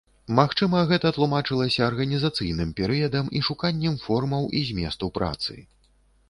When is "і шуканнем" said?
3.41-3.99